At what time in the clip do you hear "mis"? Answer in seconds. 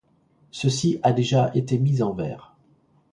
1.77-2.01